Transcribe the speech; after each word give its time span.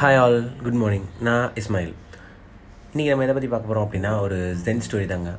Hi 0.00 0.18
all 0.20 0.36
good 0.62 0.78
morning 0.80 1.06
நான் 1.26 1.46
இஸ்மாயில். 1.60 1.90
இன்றைக்கி 2.92 3.08
நம்ம 3.10 3.24
எதை 3.24 3.34
பற்றி 3.36 3.48
பார்க்க 3.52 3.68
போகிறோம் 3.70 3.84
அப்படின்னா 3.86 4.12
ஒரு 4.24 4.36
ஜென் 4.66 4.80
ஸ்டோரி 4.86 5.06
தாங்க. 5.10 5.30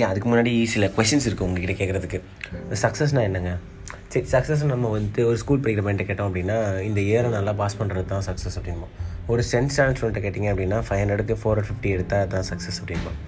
ஏன் 0.00 0.08
அதுக்கு 0.08 0.28
முன்னாடி 0.30 0.52
சில 0.72 0.86
கொஷின்ஸ் 0.96 1.26
இருக்குது 1.28 1.46
உங்ககிட்ட 1.46 1.74
கேட்குறதுக்கு 1.78 2.18
சக்ஸஸ்னால் 2.82 3.26
என்னங்க? 3.28 3.52
சரி 4.12 4.24
சக்ஸஸ் 4.34 4.64
நம்ம 4.72 4.90
வந்துட்டு 4.96 5.24
ஒரு 5.30 5.38
ஸ்கூல் 5.42 5.62
படிக்கிற 5.64 5.84
பையன்ட்ட 5.86 6.06
கேட்டோம் 6.10 6.28
அப்படின்னா 6.30 6.58
இந்த 6.88 7.00
இயரை 7.08 7.30
நல்லா 7.38 7.54
பாஸ் 7.62 7.78
பண்ணுறது 7.80 8.06
தான் 8.12 8.26
சக்ஸஸ் 8.28 8.58
அப்படின்போம். 8.60 8.92
ஒரு 9.32 9.44
டென்த் 9.52 9.74
ஸ்டாண்டர்ட் 9.76 10.00
ஸ்டூடெண்ட்டை 10.00 10.24
கேட்டிங்க 10.26 10.50
அப்படின்னா 10.54 10.80
ஃபைவ் 10.88 11.02
ஹண்ட்ரடுக்கு 11.02 11.36
ஃபோர் 11.42 11.54
ஹண்ட்ரட் 11.54 11.70
ஃபிஃப்டி 11.70 11.92
எடுத்தால் 11.96 12.32
தான் 12.34 12.48
சக்ஸஸ் 12.50 12.80
அப்படின்போம். 12.82 13.18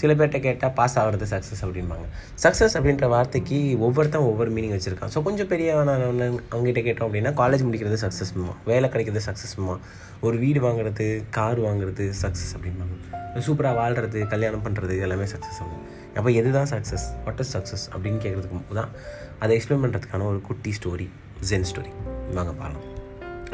சில 0.00 0.10
பேர்கிட்ட 0.18 0.40
கேட்டால் 0.46 0.74
பாஸ் 0.78 0.96
ஆகிறது 1.00 1.26
சக்ஸஸ் 1.32 1.62
அப்படிம்பாங்க. 1.64 2.06
சக்ஸஸ் 2.44 2.76
அப்படின்ற 2.78 3.08
வார்த்தைக்கு 3.14 3.58
ஒவ்வொருத்தன் 3.86 4.28
ஒவ்வொரு 4.30 4.52
மீனிங் 4.56 4.74
வச்சுருக்கான். 4.76 5.12
ஸோ 5.14 5.22
கொஞ்சம் 5.28 5.50
பெரிய 5.52 5.74
அவங்ககிட்ட 5.80 6.82
கேட்டோம் 6.88 7.08
அப்படின்னா 7.08 7.32
காலேஜ் 7.42 7.66
முடிக்கிறது 7.68 7.98
சக்ஸஸ்மா 8.06 8.52
வேலை 8.70 8.88
கிடைக்கிறது 8.94 9.24
சக்ஸஸ்மா 9.28 9.76
ஒரு 10.26 10.36
வீடு 10.44 10.60
வாங்குறது 10.68 11.06
கார் 11.38 11.60
வாங்குறது 11.66 12.06
சக்ஸஸ் 12.22 12.54
அப்படிம்பாங்க. 12.56 12.96
சூப்பராக 13.46 13.74
வாழ்கிறது 13.80 14.18
கல்யாணம் 14.32 14.64
பண்ணுறது 14.66 14.96
எல்லாமே 15.06 15.26
சக்ஸஸ் 15.34 15.60
ஆகும் 15.64 15.84
அப்போ 16.18 16.30
எது 16.40 16.50
தான் 16.56 16.70
சக்ஸஸ் 16.72 17.06
வாட் 17.24 17.40
இஸ் 17.44 17.52
சக்ஸஸ் 17.56 17.86
அப்படின்னு 17.94 18.20
கேட்குறதுக்கு 18.24 18.78
தான் 18.80 18.92
அதை 19.42 19.56
எக்ஸ்பிளைன் 19.58 19.84
பண்ணுறதுக்கான 19.84 20.26
ஒரு 20.32 20.40
குட்டி 20.48 20.72
ஸ்டோரி 20.80 21.08
ஜென் 21.50 21.68
ஸ்டோரி 21.72 21.92
வாங்க 22.38 22.52
பாருங்கள் 22.60 22.93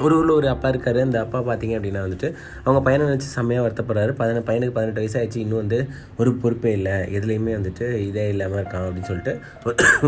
ஒரு 0.05 0.15
ஊரில் 0.19 0.35
ஒரு 0.39 0.49
அப்பா 0.55 0.69
இருக்கார். 0.73 1.01
அந்த 1.07 1.21
அப்பா 1.25 1.39
பார்த்தீங்க 1.49 1.75
அப்படின்னா 1.79 2.03
வந்துட்டு 2.07 2.29
அவங்க 2.65 2.81
பையனை 2.89 3.07
நினச்சி 3.11 3.29
செம்மையாக 3.37 3.67
வருத்தப்படுறாரு. 3.67 4.13
பதின 4.21 4.43
பையனுக்கு 4.49 4.77
பதினெட்டு 4.79 5.03
வயசு 5.03 5.19
ஆயிடுச்சு 5.21 5.45
இன்னும் 5.45 5.63
வந்து 5.65 5.81
ஒரு 6.17 6.33
பொறுப்பே 6.43 6.73
இல்லை. 6.79 6.97
எதுலேயுமே 7.19 7.55
வந்துட்டு 7.61 7.89
இதே 8.09 8.29
இல்லாமல் 8.35 8.61
இருக்கான் 8.63 8.87
அப்படின்னு 8.89 9.11
சொல்லிட்டு 9.13 9.35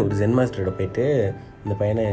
ஒரு 0.02 0.14
ஜென் 0.20 0.38
மாஸ்டரோட 0.38 0.72
போயிட்டு 0.78 1.06
இந்த 1.64 1.76
பையனை 1.82 2.06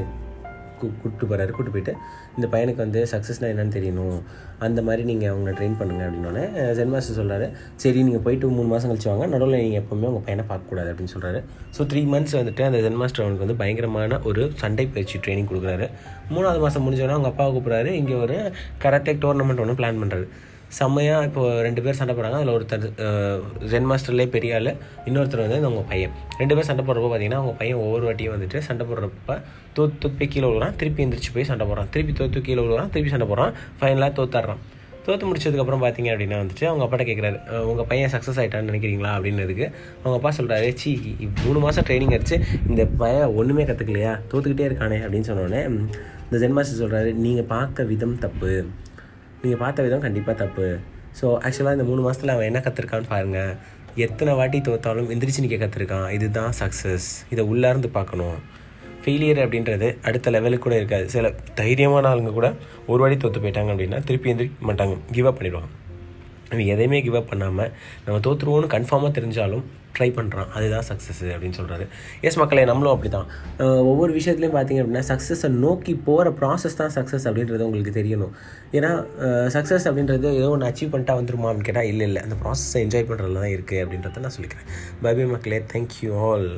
கூ 0.82 0.88
கூப்பிட்டு 1.02 1.28
போகிறாரு 1.32 1.52
கூப்பிட்டு 1.56 1.74
போயிட்டு 1.76 1.94
இந்த 2.38 2.48
பையனுக்கு 2.54 2.82
வந்து 2.86 3.02
சக்ஸஸ்னால் 3.14 3.52
என்னென்னு 3.54 3.76
தெரியணும். 3.78 4.20
அந்த 4.66 4.80
மாதிரி 4.88 5.04
நீங்கள் 5.10 5.32
அவங்கள 5.32 5.52
ட்ரெயின் 5.60 5.78
பண்ணுங்கள் 5.80 6.08
அப்படின்னோடனே 6.08 6.44
ஜென் 6.80 6.92
மாஸ்டர் 6.94 7.18
சொல்கிறாரு 7.20 7.48
சரி 7.84 8.00
நீங்கள் 8.08 8.24
போயிட்டு 8.26 8.54
மூணு 8.58 8.70
மாதம் 8.74 8.92
கழிச்சு 8.92 9.10
வாங்க. 9.12 9.28
நடுவில் 9.34 9.60
நீங்கள் 9.64 9.82
எப்போவுமே 9.84 10.10
உங்கள் 10.12 10.26
பையனை 10.28 10.46
பார்க்கக்கூடாது 10.52 10.92
அப்படின்னு 10.94 11.14
சொல்கிறாரு 11.16 11.42
ஸோ 11.78 11.88
த்ரீ 11.94 12.04
மந்த்ஸ் 12.14 12.38
வந்துட்டு 12.40 12.66
அந்த 12.70 12.82
ஜென் 12.86 13.00
மாஸ்டர் 13.02 13.24
அவனுக்கு 13.26 13.46
வந்து 13.46 13.60
பயங்கரமான 13.64 14.20
ஒரு 14.32 14.44
சண்டை 14.64 14.88
பயிற்சி 14.98 15.24
ட்ரைனிங் 15.26 15.50
கொடுக்குறாரு. 15.54 15.88
மூணாவது 16.36 16.62
மாதம் 16.66 16.86
முடிஞ்சோடனே 16.88 17.18
அவங்க 17.18 17.32
அப்பாவை 17.34 17.52
கூப்பிட்றாரு. 17.58 17.92
இங்கே 18.02 18.16
ஒரு 18.26 18.38
கராத்தே 18.86 19.16
டோர்னமெண்ட் 19.26 19.64
ஒன்று 19.66 19.80
பிளான் 19.82 20.02
பண்ணுறாரு 20.04 20.28
செம்மையாக 20.78 21.28
இப்போ 21.28 21.44
ரெண்டு 21.68 21.82
பேர் 21.86 21.98
சண்டை 22.00 22.14
போடுறாங்க. 22.16 22.40
அதில் 22.40 22.54
ஒருத்தர் 22.56 22.86
ஜென் 23.72 23.88
மாஸ்டர்லேயே 23.92 24.30
பெரிய 24.36 24.58
ஆள் 24.58 24.72
இன்னொருத்தர் 25.10 25.44
வந்து 25.46 25.60
அவங்க 25.70 25.84
பையன். 25.92 26.16
ரெண்டு 26.42 26.56
பேர் 26.58 26.68
சண்டை 26.72 26.84
போடுறப்போ 26.88 27.12
பார்த்தீங்கன்னா 27.12 27.40
அவங்க 27.42 27.54
பையன் 27.62 27.80
ஒவ்வொரு 27.86 28.06
வாட்டியும் 28.10 28.36
வந்துட்டு 28.36 28.60
சண்டை 28.68 28.86
போடுறப்ப 28.90 29.38
தோத்து 29.78 29.96
தோத்து 30.02 30.18
போய் 30.20 30.34
கீழே 30.34 30.48
விழுறான் 30.50 30.76
திருப்பி 30.82 31.04
எந்திரிச்சு 31.06 31.32
போய் 31.38 31.48
சண்டை 31.52 31.66
போடுறான். 31.70 31.90
திருப்பி 31.94 32.14
தோத்து 32.20 32.42
கீழே 32.48 32.62
விழுறான் 32.66 32.92
திருப்பி 32.96 33.14
சண்டை 33.14 33.28
போடுறான். 33.32 33.56
ஃபைனலாக 33.80 34.12
தோத்தாடுறான் 34.20 34.62
தோற்று 35.06 35.28
முடிச்சதுக்கப்புறம் 35.28 35.84
பார்த்தீங்க 35.84 36.10
அப்படின்னா 36.14 36.40
வந்துட்டு 36.42 36.66
அவங்க 36.70 36.84
அப்பாட்ட 36.86 37.06
கேட்குறாரு 37.10 37.38
உங்கள் 37.70 37.88
பையன் 37.92 38.12
சக்ஸஸ் 38.14 38.40
ஆகிட்டான்னு 38.42 38.70
நினைக்கிறீங்களா? 38.72 39.12
அப்படின்னதுக்கு 39.18 39.66
அவங்க 40.02 40.16
அப்பா 40.18 40.32
சொல்கிறாரு 40.40 40.68
சி 40.82 40.92
மூணு 41.46 41.60
மாதம் 41.64 41.86
ட்ரைனிங் 41.88 42.14
அடிச்சு 42.18 42.38
இந்த 42.72 42.84
பையன் 43.02 43.34
ஒன்றுமே 43.42 43.66
கற்றுக்கலையா 43.70 44.14
தோத்துக்கிட்டே 44.34 44.68
இருக்கானே. 44.70 45.00
அப்படின்னு 45.06 45.30
சொன்னோடனே 45.30 45.64
இந்த 46.28 46.40
ஜென் 46.44 46.56
மாஸ்டர் 46.58 46.82
சொல்கிறாரு 46.84 47.12
நீங்கள் 47.26 47.50
பார்க்க 47.56 47.90
விதம் 47.94 48.20
தப்பு. 48.26 48.52
நீங்கள் 49.42 49.62
பார்த்த 49.64 49.84
விதம் 49.86 50.06
கண்டிப்பாக 50.06 50.36
தப்பு. 50.44 50.68
ஸோ 51.20 51.26
ஆக்சுவலாக 51.48 51.78
இந்த 51.78 51.86
மூணு 51.90 52.02
மாதத்தில் 52.06 52.34
அவன் 52.34 52.48
என்ன 52.50 52.60
கற்றுருக்கான்னு 52.66 53.12
பாருங்கள் 53.14 53.54
எத்தனை 54.06 54.32
வாட்டி 54.40 54.58
தோத்தாலும் 54.68 55.10
எந்திரிச்சு 55.14 55.44
நிற்க 55.44 55.58
கற்றுருக்கான் 55.62 56.08
இதுதான் 56.18 56.52
சக்ஸஸ் 56.62 57.08
இதை 57.34 57.44
உள்ளார்ந்து 57.52 57.90
பார்க்கணும். 57.98 58.38
ஃபெயிலியர் 59.04 59.42
அப்படின்றது 59.46 59.88
அடுத்த 60.08 60.30
லெவலுக்கு 60.36 60.66
கூட 60.66 60.76
இருக்காது. 60.82 61.06
சில 61.16 61.32
தைரியமான 61.60 62.10
ஆளுங்க 62.12 62.34
கூட 62.40 62.50
ஒரு 62.92 63.00
வாட்டி 63.04 63.18
தோற்று 63.24 63.44
போயிட்டாங்க 63.46 63.74
அப்படின்னா 63.76 64.00
திருப்பி 64.10 64.32
எந்திரிக்க 64.34 64.70
மாட்டாங்க. 64.70 64.98
கிவ் 65.18 65.30
அப் 65.32 65.38
பண்ணிடுவாங்க. 65.40 65.70
நம்ம 66.50 66.64
எதையுமே 66.76 67.00
கிவ் 67.08 67.20
அப் 67.20 67.32
பண்ணாமல் 67.34 67.72
நம்ம 68.06 68.18
தோற்றுருவோன்னு 68.28 68.74
கன்ஃபார்மாக 68.76 69.14
தெரிஞ்சாலும் 69.18 69.66
ட்ரை 69.98 70.08
பண்ணுறான் 70.18 70.50
அதுதான் 70.58 70.86
சக்ஸஸ் 70.90 71.22
அப்படின்னு 71.34 71.58
சொல்கிறாரு 71.60 71.86
எஸ் 72.28 72.38
மக்களே 72.42 72.64
நம்மளும் 72.70 72.94
அப்படி 72.96 73.10
தான் 73.16 73.28
ஒவ்வொரு 73.92 74.12
விஷயத்துலையும் 74.18 74.56
பார்த்தீங்க 74.58 74.82
அப்படின்னா 74.84 75.04
சக்ஸஸை 75.12 75.50
நோக்கி 75.66 75.94
போகிற 76.08 76.34
ப்ராசஸ் 76.42 76.80
தான் 76.82 76.94
சக்ஸஸ் 76.98 77.28
அப்படின்றது 77.30 77.68
உங்களுக்கு 77.68 77.94
தெரியணும். 78.00 78.34
ஏன்னா 78.78 78.92
சக்ஸஸ் 79.58 79.88
அப்படின்றது 79.92 80.32
ஏதோ 80.40 80.50
ஒன்று 80.56 80.70
அச்சீவ் 80.72 80.94
பண்ணிட்டா 80.96 81.16
வந்துருமா 81.20 81.50
அப்படின்னு 81.52 81.70
கேட்டால் 81.70 81.92
இல்லை 81.92 82.08
இல்லை. 82.10 82.24
அந்த 82.28 82.38
ப்ராசஸை 82.44 82.82
என்ஜாய் 82.86 83.08
பண்ணுறதுல 83.12 83.42
தான் 83.46 83.56
இருக்குது 83.58 83.84
அப்படின்றத 83.86 84.26
நான் 84.26 84.38
சொல்லிக்கிறேன். 84.40 84.68
பை 85.06 85.14
பை 85.20 85.28
மக்களே. 85.36 85.62
Thank you 85.74 86.12
all 86.30 86.50